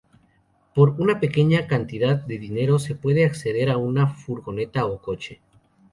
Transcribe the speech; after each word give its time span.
Por 0.73 0.95
una 0.99 1.19
pequeña 1.19 1.67
cantidad 1.67 2.15
de 2.25 2.39
dinero 2.39 2.79
se 2.79 2.95
puede 2.95 3.23
acceder 3.23 3.69
a 3.69 3.77
una 3.77 4.07
furgoneta 4.07 4.87
o 4.87 4.99
coche. 4.99 5.41